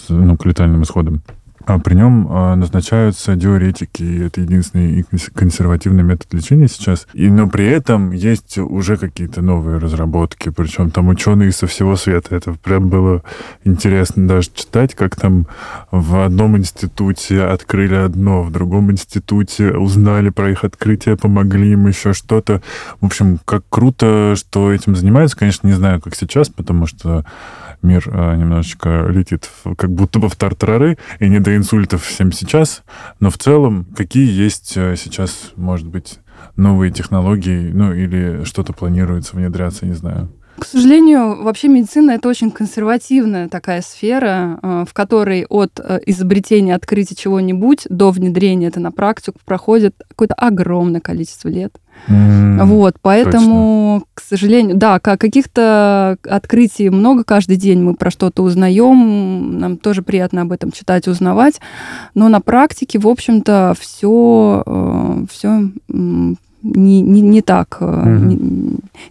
[0.10, 1.22] ну, к летальным исходам,
[1.68, 4.26] а при нем а, назначаются диуретики.
[4.26, 7.08] Это единственный консервативный метод лечения сейчас.
[7.14, 10.48] И, но при этом есть уже какие-то новые разработки.
[10.48, 12.38] Причем там ученые со всего света.
[12.38, 13.22] Это прям было
[13.66, 15.46] интересно даже читать, как там
[15.92, 22.14] в одном институте открыли одно, в другом институте узнали про их открытие, помогли им еще
[22.14, 22.62] что-то.
[23.02, 25.36] В общем, как круто, что этим занимаются.
[25.36, 27.26] Конечно, не знаю, как сейчас, потому что
[27.82, 32.84] мир э, немножечко летит как будто бы в тартарары, и не до инсультов всем сейчас,
[33.20, 36.20] но в целом какие есть э, сейчас, может быть,
[36.56, 40.30] новые технологии, ну или что-то планируется внедряться, не знаю.
[40.60, 47.16] К сожалению, вообще медицина это очень консервативная такая сфера, э, в которой от изобретения, открытия
[47.16, 51.74] чего-нибудь до внедрения это на практику проходит какое-то огромное количество лет.
[52.08, 54.12] Mm, вот, поэтому, точно.
[54.14, 60.44] к сожалению, да, каких-то открытий много каждый день, мы про что-то узнаем, нам тоже приятно
[60.44, 61.60] об этом читать, узнавать,
[62.14, 65.70] но на практике, в общем-то, все, э, все
[66.76, 68.20] не, не, не так, mm-hmm.
[68.20, 68.40] не,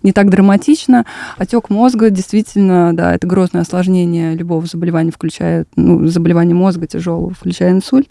[0.02, 1.04] не так драматично.
[1.38, 7.72] Отек мозга действительно, да, это грозное осложнение любого заболевания, включая, ну, заболевание мозга тяжелого, включая
[7.72, 8.08] инсульт.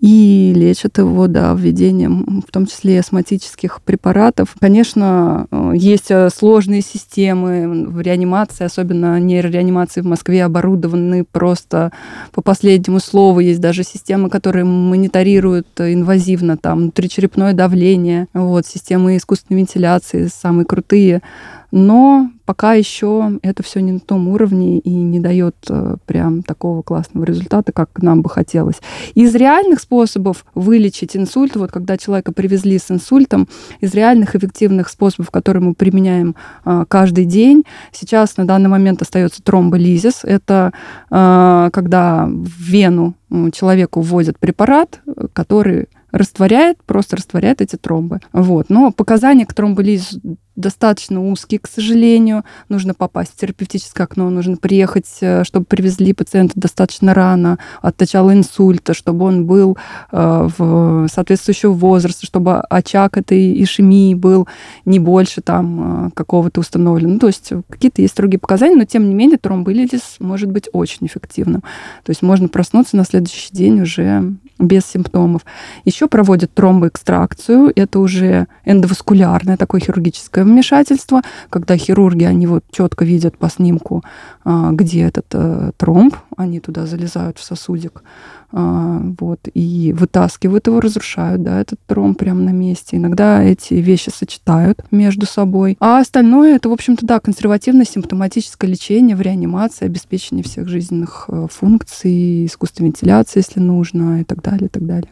[0.00, 4.54] И лечат его, да, введением, в том числе астматических препаратов.
[4.60, 11.92] Конечно, э, есть э, сложные системы в реанимации, особенно нейрореанимации в Москве оборудованы просто
[12.32, 13.40] по последнему слову.
[13.40, 18.28] Есть даже системы, которые мониторируют инвазивно там внутричерепное давление.
[18.34, 21.22] Вот, системы искусственной вентиляции самые крутые,
[21.70, 26.80] но пока еще это все не на том уровне и не дает э, прям такого
[26.80, 28.76] классного результата, как нам бы хотелось.
[29.14, 33.48] Из реальных способов вылечить инсульт, вот когда человека привезли с инсультом,
[33.80, 39.42] из реальных эффективных способов, которые мы применяем э, каждый день, сейчас на данный момент остается
[39.42, 40.20] тромболизис.
[40.22, 40.72] Это
[41.10, 43.14] э, когда в вену
[43.52, 45.02] человеку вводят препарат,
[45.34, 48.20] который растворяет, просто растворяет эти тромбы.
[48.32, 48.70] Вот.
[48.70, 50.20] Но показания к тромболизу
[50.58, 52.44] достаточно узкие, к сожалению.
[52.68, 58.34] Нужно попасть в терапевтическое окно, нужно приехать, э, чтобы привезли пациента достаточно рано, от начала
[58.34, 59.78] инсульта, чтобы он был
[60.10, 64.48] э, в соответствующего возраста, чтобы очаг этой ишемии был
[64.84, 67.14] не больше там какого-то установлен.
[67.14, 71.06] Ну, то есть какие-то есть строгие показания, но тем не менее тромболизис может быть очень
[71.06, 71.62] эффективным.
[72.04, 75.42] То есть можно проснуться на следующий день уже без симптомов.
[75.84, 77.72] Еще проводят тромбоэкстракцию.
[77.76, 84.02] Это уже эндоваскулярное такое хирургическое вмешательство, когда хирурги, они вот четко видят по снимку,
[84.44, 88.02] а, где этот э, тромб, они туда залезают в сосудик,
[88.50, 92.96] а, вот, и вытаскивают его, разрушают, да, этот тромб прямо на месте.
[92.96, 95.76] Иногда эти вещи сочетают между собой.
[95.80, 101.46] А остальное это, в общем-то, да, консервативное симптоматическое лечение в реанимации, обеспечение всех жизненных э,
[101.50, 105.10] функций, искусственной вентиляции, если нужно, и так далее, и так далее.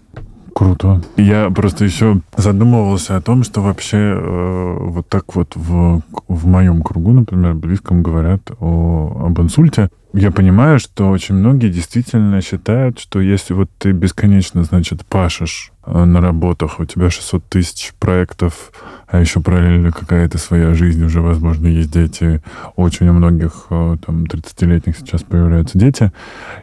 [0.56, 1.02] Круто.
[1.18, 6.80] Я просто еще задумывался о том, что вообще э, вот так вот в, в моем
[6.80, 9.90] кругу, например, близком говорят о, об инсульте.
[10.14, 16.04] Я понимаю, что очень многие действительно считают, что если вот ты бесконечно, значит, пашешь э,
[16.04, 18.72] на работах, у тебя 600 тысяч проектов,
[19.08, 22.40] а еще параллельно какая-то своя жизнь, уже, возможно, есть дети.
[22.76, 26.12] Очень у многих э, там 30-летних сейчас появляются дети.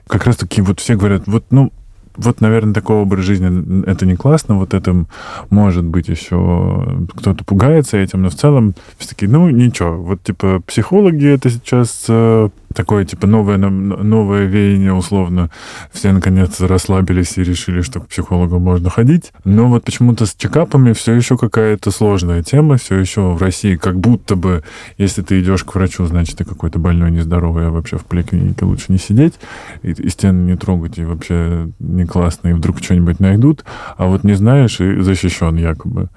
[0.08, 1.72] Как раз таки вот все говорят, вот, ну,
[2.16, 5.06] вот, наверное, такой образ жизни это не классно, вот это
[5.50, 9.98] может быть еще кто-то пугается этим, но в целом все таки ну, ничего.
[9.98, 15.50] Вот, типа, психологи это сейчас э, такое, типа, новое, новое веяние, условно.
[15.92, 19.32] Все, наконец, расслабились и решили, что к психологу можно ходить.
[19.46, 24.00] Но вот почему-то с чекапами все еще какая-то сложная тема, все еще в России как
[24.00, 24.64] будто бы,
[24.98, 28.86] если ты идешь к врачу, значит, ты какой-то больной, нездоровый, а вообще в поликлинике лучше
[28.90, 29.34] не сидеть,
[29.82, 33.64] и, и стены не трогать, и вообще не классно, и вдруг что-нибудь найдут,
[33.98, 36.10] а вот не знаешь, и защищен якобы.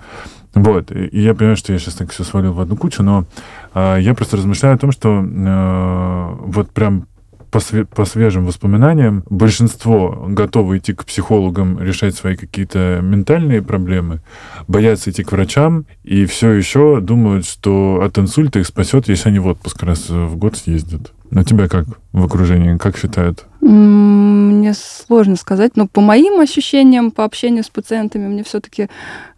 [0.57, 0.90] Вот.
[0.90, 3.27] И я понимаю, что я сейчас так все свалил в одну кучу, но
[3.76, 7.06] я просто размышляю о том, что э, вот прям
[7.50, 14.20] по, све- по свежим воспоминаниям большинство готовы идти к психологам, решать свои какие-то ментальные проблемы,
[14.68, 19.38] боятся идти к врачам и все еще думают, что от инсульта их спасет, если они
[19.38, 21.12] в отпуск раз в год съездят.
[21.30, 23.46] На тебя как в окружении, как считают?
[23.60, 28.88] Мне сложно сказать, но по моим ощущениям, по общению с пациентами, мне все-таки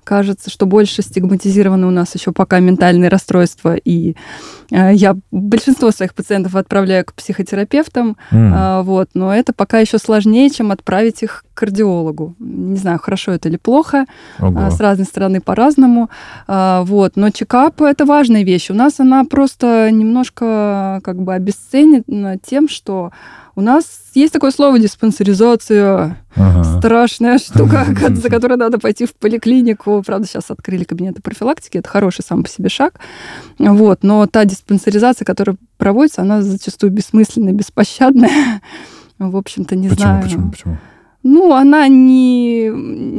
[0.08, 3.76] кажется, что больше стигматизированы у нас еще пока ментальные расстройства.
[3.76, 4.16] И
[4.70, 8.82] э, я большинство своих пациентов отправляю к психотерапевтам, mm.
[8.84, 12.34] вот, но это пока еще сложнее, чем отправить их кардиологу.
[12.38, 14.06] Не знаю, хорошо это или плохо,
[14.38, 14.70] Ого.
[14.70, 16.08] с разной стороны по-разному.
[16.46, 18.70] Вот, но чекап это важная вещь.
[18.70, 23.10] У нас она просто немножко как бы обесценена тем, что
[23.58, 26.16] у нас есть такое слово диспансеризация.
[26.36, 26.62] Ага.
[26.78, 30.00] Страшная штука, за которой надо пойти в поликлинику.
[30.06, 31.78] Правда, сейчас открыли кабинеты профилактики.
[31.78, 33.00] Это хороший сам по себе шаг.
[33.58, 34.04] Вот.
[34.04, 38.60] Но та диспансеризация, которая проводится, она зачастую бессмысленная, беспощадная.
[39.18, 40.22] В общем-то, не почему, знаю.
[40.22, 40.50] Почему?
[40.52, 40.78] Почему?
[41.28, 42.72] Ну, она не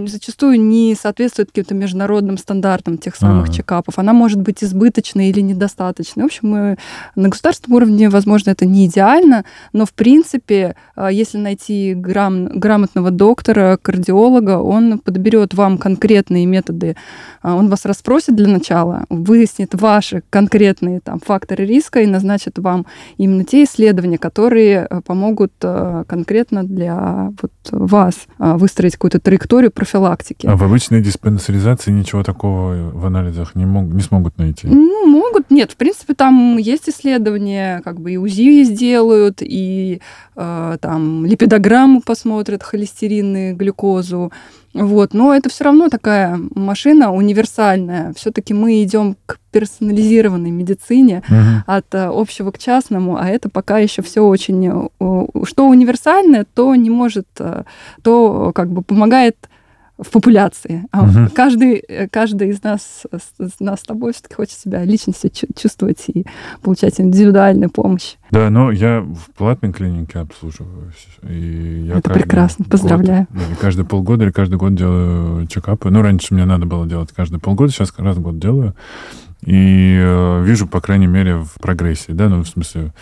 [0.08, 3.54] зачастую не соответствует каким-то международным стандартам тех самых А-а-а.
[3.54, 4.00] чекапов.
[4.00, 6.24] Она может быть избыточной или недостаточной.
[6.24, 6.78] В общем, мы
[7.16, 13.12] на государственном уровне, возможно, это не идеально, но в принципе, а, если найти грам, грамотного
[13.12, 16.96] доктора, кардиолога, он подберет вам конкретные методы.
[17.44, 22.88] А, он вас расспросит для начала, выяснит ваши конкретные там факторы риска и назначит вам
[23.18, 27.52] именно те исследования, которые а, помогут конкретно для вот
[28.00, 30.48] вас а, выстроить какую-то траекторию профилактики.
[30.48, 34.68] А в обычной диспансеризации ничего такого в анализах не, мог, не смогут найти?
[34.68, 35.52] Ну, могут.
[35.52, 40.02] Нет, в принципе, там есть исследования, как бы и УЗИ сделают, и
[40.36, 44.32] э, там липидограмму посмотрят, холестерин и глюкозу.
[44.74, 45.14] Вот.
[45.14, 48.14] Но это все равно такая машина универсальная.
[48.14, 51.64] Все-таки мы идем к персонализированной медицине угу.
[51.66, 54.90] от э, общего к частному, а это пока еще все очень...
[55.00, 57.64] Э, что универсальное, то не может, э,
[58.04, 59.38] то как бы помогает
[60.00, 60.86] в популяции.
[60.92, 61.30] А угу.
[61.36, 63.04] каждый, каждый из нас,
[63.40, 66.26] из нас с тобой все-таки хочет себя личностью чувствовать и
[66.62, 68.16] получать индивидуальную помощь.
[68.32, 71.08] Да, но я в платной клинике обслуживаюсь.
[71.28, 73.28] И я Это прекрасно, поздравляю.
[73.30, 75.90] Год, да, каждые полгода или каждый год делаю чекапы.
[75.90, 78.76] Ну, раньше мне надо было делать каждые полгода, сейчас раз в год делаю.
[79.42, 82.94] И э, вижу, по крайней мере, в прогрессии, да, ну, в смысле,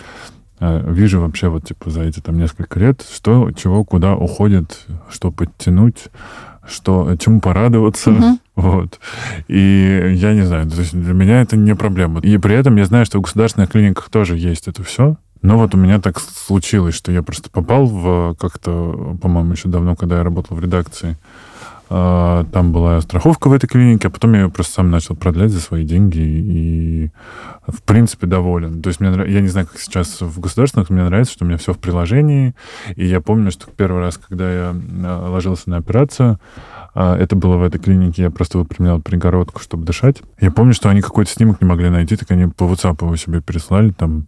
[0.60, 5.32] э, вижу вообще вот, типа, за эти там несколько лет, что, чего, куда уходит, что
[5.32, 6.10] подтянуть,
[6.68, 8.12] что, чему порадоваться.
[8.12, 8.40] Угу.
[8.56, 9.00] Вот.
[9.48, 12.20] И я не знаю, то есть для меня это не проблема.
[12.22, 15.18] И при этом я знаю, что в государственных клиниках тоже есть это все.
[15.42, 19.96] Но вот у меня так случилось, что я просто попал в как-то, по-моему, еще давно,
[19.96, 21.18] когда я работал в редакции,
[21.90, 25.62] там была страховка в этой клинике, а потом я ее просто сам начал продлять за
[25.62, 27.12] свои деньги и,
[27.68, 28.82] в принципе, доволен.
[28.82, 31.58] То есть мне, я не знаю, как сейчас в государственных, мне нравится, что у меня
[31.58, 32.56] все в приложении.
[32.96, 36.40] И я помню, что первый раз, когда я а, ложился на операцию,
[36.94, 40.22] а, это было в этой клинике, я просто выпрямлял перегородку, чтобы дышать.
[40.42, 43.42] Я помню, что они какой-то снимок не могли найти, так они по WhatsApp его себе
[43.42, 44.28] переслали, там,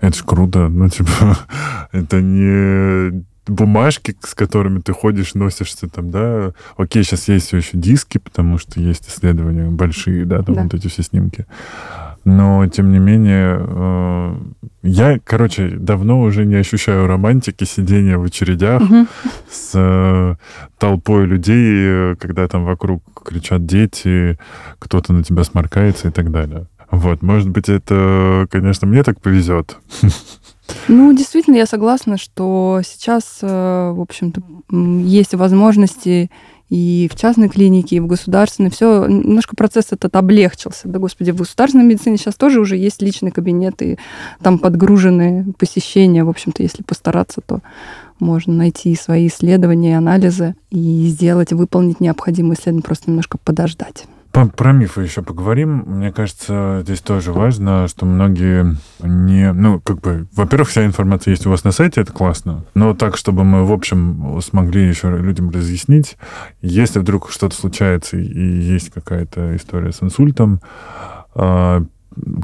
[0.00, 1.38] это ж круто, ну, типа,
[1.92, 6.52] это не бумажки, с которыми ты ходишь, носишься там, да.
[6.76, 10.62] Окей, сейчас есть все еще диски, потому что есть исследования большие, да, там да.
[10.62, 11.46] вот эти все снимки.
[12.24, 14.36] Но, тем не менее, э,
[14.84, 19.06] я, короче, давно уже не ощущаю романтики сидения в очередях угу.
[19.50, 20.36] с э,
[20.78, 24.38] толпой людей, когда там вокруг кричат дети,
[24.78, 26.66] кто-то на тебя сморкается и так далее.
[26.92, 29.78] Вот, может быть, это, конечно, мне так повезет.
[30.88, 34.42] Ну, действительно, я согласна, что сейчас, э, в общем-то,
[35.04, 36.30] есть возможности
[36.72, 38.70] и в частной клинике, и в государственной.
[38.70, 40.88] Все, немножко процесс этот облегчился.
[40.88, 43.98] Да, господи, в государственной медицине сейчас тоже уже есть личный кабинет, и
[44.42, 46.24] там подгружены посещения.
[46.24, 47.60] В общем-то, если постараться, то
[48.20, 54.06] можно найти свои исследования, анализы и сделать, выполнить необходимые исследования, просто немножко подождать.
[54.32, 55.84] Про, про мифы еще поговорим.
[55.86, 59.52] Мне кажется, здесь тоже важно, что многие не...
[59.52, 62.64] Ну, как бы, во-первых, вся информация есть у вас на сайте, это классно.
[62.74, 66.16] Но так, чтобы мы, в общем, смогли еще людям разъяснить,
[66.62, 70.60] если вдруг что-то случается и есть какая-то история с инсультом,
[71.34, 71.84] а,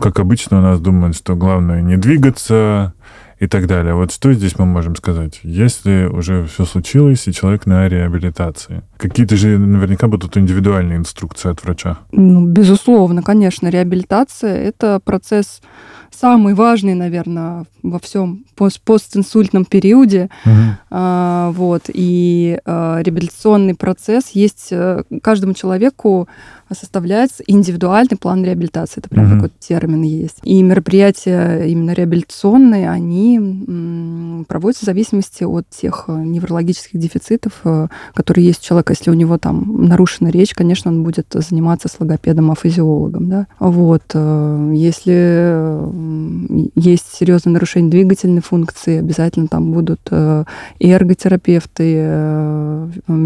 [0.00, 2.92] как обычно у нас думают, что главное не двигаться,
[3.40, 3.94] и так далее.
[3.94, 5.40] Вот что здесь мы можем сказать?
[5.42, 11.62] Если уже все случилось, и человек на реабилитации, какие-то же наверняка будут индивидуальные инструкции от
[11.62, 11.98] врача.
[12.12, 13.68] Ну, безусловно, конечно.
[13.68, 15.60] Реабилитация— это процесс
[16.10, 20.30] самый важный, наверное, во всем пост постинсультном периоде.
[20.44, 20.52] Угу.
[20.90, 21.82] А, вот.
[21.88, 26.28] И а, реабилитационный процесс есть э, каждому человеку
[26.74, 29.00] составляется индивидуальный план реабилитации.
[29.00, 29.34] Это прям угу.
[29.36, 30.38] такой термин есть.
[30.42, 33.38] И мероприятия именно реабилитационные, они
[34.48, 38.92] проводятся в зависимости от тех э, неврологических дефицитов, э, которые есть у человека.
[38.92, 43.28] Если у него там нарушена речь, конечно, он будет заниматься с логопедом, афазиологом.
[43.28, 43.46] Да?
[43.58, 44.04] Вот.
[44.14, 45.78] Э, если
[46.74, 50.10] есть серьезное нарушение двигательной функции, обязательно там будут
[50.80, 51.84] эрготерапевты,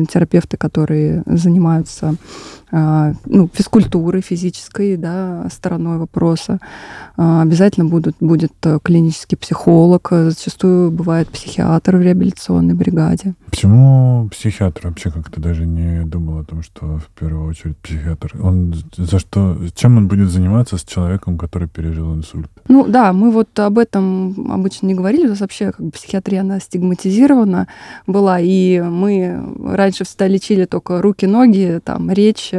[0.09, 2.17] терапевты, которые занимаются
[2.75, 6.61] а, ну, физкультуры физической да, стороной вопроса.
[7.17, 13.35] А, обязательно будут, будет э, клинический психолог, зачастую бывает психиатр в реабилитационной бригаде.
[13.51, 14.89] Почему психиатр?
[14.89, 18.35] Вообще как-то даже не думал о том, что в первую очередь психиатр.
[18.43, 22.51] Он за что, чем он будет заниматься с человеком, который пережил инсульт?
[22.69, 25.27] Ну да, мы вот об этом обычно не говорили.
[25.27, 27.67] У нас вообще как бы психиатрия, она стигматизирована
[28.07, 32.53] была, и мы раньше лечили только руки, ноги, там, речь,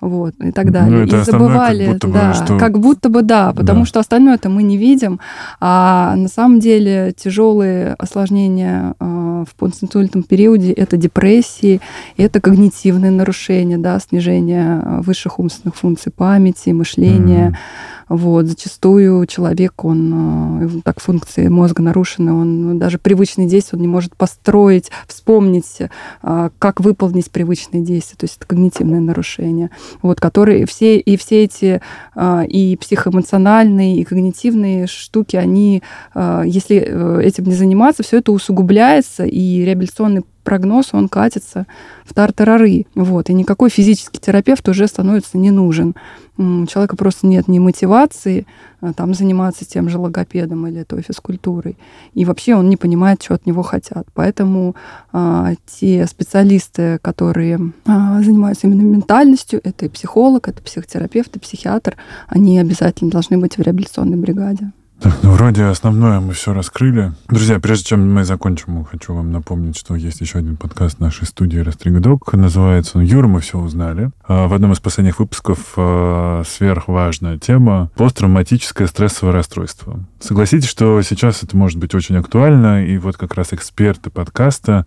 [0.00, 1.06] вот, и так далее.
[1.06, 2.58] Ну, и забывали, как будто да, бы, что...
[2.58, 3.86] как будто бы да, потому да.
[3.86, 5.20] что остальное это мы не видим.
[5.60, 11.80] А на самом деле тяжелые осложнения э, в постинсультном периоде это депрессии,
[12.16, 17.50] это когнитивные нарушения, да, снижение высших умственных функций памяти, мышления.
[17.50, 23.82] Mm-hmm вот, зачастую человек, он, э, так функции мозга нарушены, он даже привычные действия он
[23.82, 25.78] не может построить, вспомнить,
[26.22, 28.16] э, как выполнить привычные действия.
[28.16, 29.70] То есть это когнитивное нарушение,
[30.02, 31.80] вот, которые все, и все эти
[32.14, 35.82] э, и психоэмоциональные, и когнитивные штуки, они,
[36.14, 41.66] если этим не заниматься, все это усугубляется, и реабилитационный прогноз, он катится
[42.06, 42.86] в тартарары.
[42.94, 45.94] Вот, и никакой физический терапевт уже становится не нужен.
[46.38, 48.46] У человека просто нет ни мотивации
[48.80, 51.76] а, там заниматься тем же логопедом или той физкультурой.
[52.14, 54.06] И вообще он не понимает, что от него хотят.
[54.14, 54.74] Поэтому
[55.12, 61.98] а, те специалисты, которые а, занимаются именно ментальностью, это и психолог, это психотерапевт, и психиатр,
[62.26, 64.72] они обязательно должны быть в реабилитационной бригаде.
[65.00, 67.12] Так, ну вроде основное мы все раскрыли.
[67.28, 71.58] Друзья, прежде чем мы закончим, хочу вам напомнить, что есть еще один подкаст нашей студии
[71.58, 72.32] «Растригдок».
[72.32, 74.10] Называется он «Юра, мы все узнали».
[74.28, 80.04] А, в одном из последних выпусков а, сверхважная тема– посттравматическое стрессовое расстройство.
[80.20, 84.84] Согласитесь, что сейчас это может быть очень актуально, и вот как раз эксперты подкаста,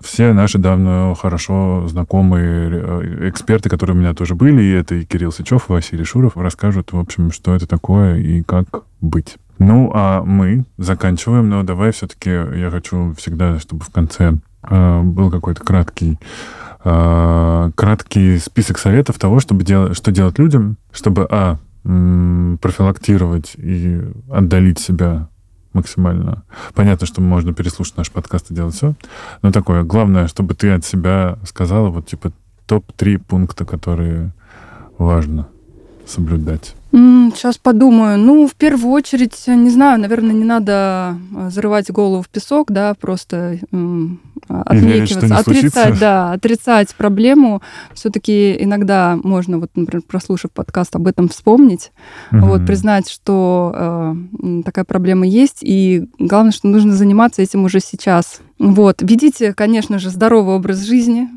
[0.00, 5.04] все наши давно хорошо знакомые э, эксперты, которые у меня тоже были, и это и
[5.04, 9.36] Кирилл Сычев, и Василий Шуров, расскажут, в общем, что это такое и как быть.
[9.58, 15.30] Ну, а мы заканчиваем, но давай все-таки я хочу всегда, чтобы в конце э, был
[15.30, 16.18] какой-то краткий
[16.84, 24.78] э, краткий список советов того, чтобы делать, что делать людям, чтобы а профилактировать и отдалить
[24.78, 25.28] себя
[25.72, 26.42] максимально.
[26.74, 28.94] Понятно, что можно переслушать наш подкаст и делать все,
[29.42, 29.82] но такое.
[29.82, 32.32] Главное, чтобы ты от себя сказала, вот типа
[32.66, 34.32] топ-3 пункта, которые
[34.98, 35.48] важно
[36.06, 36.74] соблюдать?
[36.92, 38.18] Сейчас подумаю.
[38.18, 42.94] Ну, в первую очередь, не знаю, наверное, не надо э, зарывать голову в песок, да,
[42.94, 43.60] просто
[44.48, 45.96] отнекиваться, верить, отрицать, случится.
[46.00, 47.62] да, отрицать проблему.
[47.94, 51.92] Все-таки иногда можно, вот, например, прослушав подкаст, об этом вспомнить,
[52.32, 52.46] угу.
[52.46, 53.72] вот, признать, что
[54.42, 58.40] э, такая проблема есть, и главное, что нужно заниматься этим уже сейчас.
[58.58, 61.28] Вот, ведите, конечно же, здоровый образ жизни,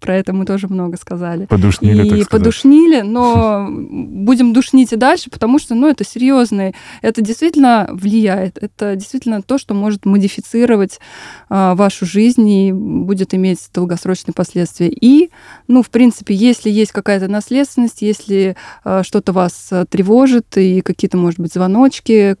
[0.00, 1.46] про это мы тоже много сказали.
[1.46, 6.72] Подушнили, и так подушнили, но будем душнить и дальше, потому что, ну, это серьезно,
[7.02, 11.00] это действительно влияет, это действительно то, что может модифицировать
[11.48, 14.88] а, вашу жизнь и будет иметь долгосрочные последствия.
[14.88, 15.30] И,
[15.68, 21.16] ну, в принципе, если есть какая-то наследственность, если а, что-то вас а, тревожит и какие-то,
[21.16, 22.36] может быть, звоночки,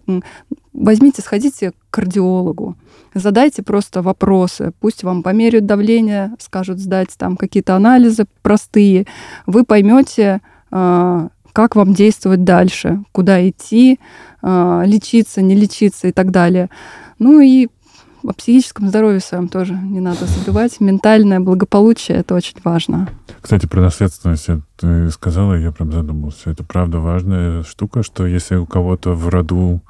[0.72, 2.76] возьмите, сходите к кардиологу,
[3.14, 9.06] задайте просто вопросы, пусть вам померяют давление, скажут сдать там какие-то анализы простые,
[9.46, 10.40] вы поймете,
[10.70, 13.98] а, как вам действовать дальше, куда идти,
[14.42, 16.70] а, лечиться, не лечиться и так далее.
[17.18, 17.68] Ну и
[18.22, 20.78] о психическом здоровье своем тоже не надо забывать.
[20.80, 23.08] Ментальное благополучие— это очень важно.
[23.40, 26.50] Кстати, про наследственность ты сказала, я прям задумался.
[26.50, 29.80] Это правда важная штука, что если у кого-то в роду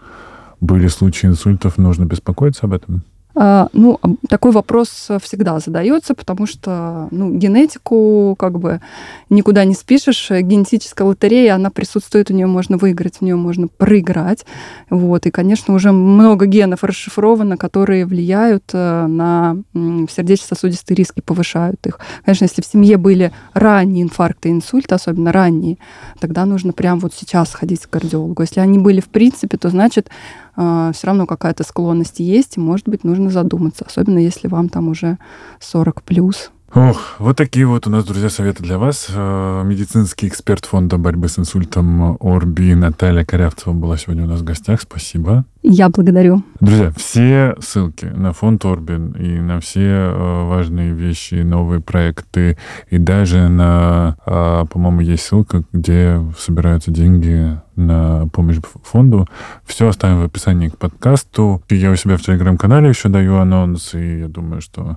[0.61, 3.03] были случаи инсультов, нужно беспокоиться об этом?
[3.35, 8.81] А, ну, такой вопрос всегда задается, потому что ну, генетику как бы
[9.29, 10.31] никуда не спишешь.
[10.31, 14.45] Генетическая лотерея, она присутствует, у нее можно выиграть, в нее можно проиграть.
[14.89, 15.27] Вот.
[15.27, 22.01] И, конечно, уже много генов расшифровано, которые влияют э, на сердечно-сосудистые риски, повышают их.
[22.25, 25.79] Конечно, если в семье были ранние инфаркты инсульты, особенно ранние,
[26.19, 28.43] тогда нужно прямо вот сейчас ходить к кардиологу.
[28.43, 30.09] Если они были в принципе, то значит
[30.57, 34.89] э, все равно какая-то склонность есть, и, может быть, нужно задуматься, особенно если вам там
[34.89, 35.19] уже
[35.61, 36.51] 40 плюс.
[36.73, 39.09] Ох, вот такие вот у нас, друзья, советы для вас.
[39.09, 44.45] Э, медицинский эксперт фонда борьбы с инсультом Орби Наталья Корявцева была сегодня у нас в
[44.45, 44.81] гостях.
[44.81, 45.45] Спасибо.
[45.63, 46.43] Я благодарю.
[46.61, 52.57] Друзья, все ссылки на фонд Орбин и на все э, важные вещи, новые проекты,
[52.89, 59.29] и даже на, э, по-моему, есть ссылка, где собираются деньги на помощь фонду.
[59.67, 61.63] Все оставим в описании к подкасту.
[61.69, 64.97] Я у себя в телеграм-канале еще даю анонс, и я думаю, что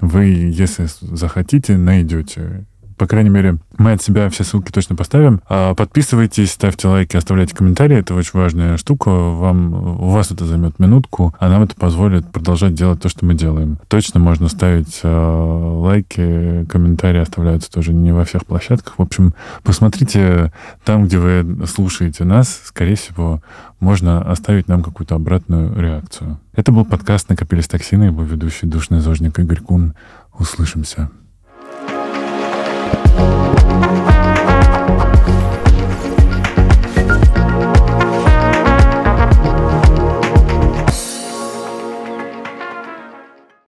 [0.00, 2.66] вы, если захотите, найдете
[2.96, 5.40] по крайней мере, мы от себя все ссылки точно поставим.
[5.48, 7.96] А подписывайтесь, ставьте лайки, оставляйте комментарии.
[7.96, 9.10] Это очень важная штука.
[9.10, 13.34] Вам, у вас это займет минутку, а нам это позволит продолжать делать то, что мы
[13.34, 13.78] делаем.
[13.88, 18.98] Точно можно ставить э, лайки, комментарии оставляются тоже не во всех площадках.
[18.98, 20.52] В общем, посмотрите
[20.84, 22.60] там, где вы слушаете нас.
[22.64, 23.42] Скорее всего,
[23.80, 26.38] можно оставить нам какую-то обратную реакцию.
[26.54, 29.94] Это был подкаст «Накопились токсины», его ведущий душный зожник Игорь Кун.
[30.38, 31.10] Услышимся.